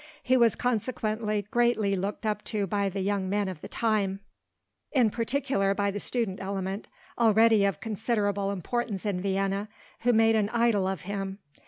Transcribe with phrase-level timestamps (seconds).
[0.23, 4.19] He was consequently greatly looked up to by the young men of the time,
[4.91, 6.87] in particular by the student element,
[7.19, 9.69] already of considerable importance in Vienna,
[9.99, 11.37] who made an idol of him.